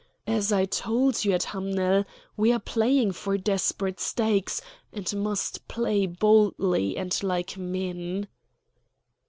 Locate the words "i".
0.51-0.65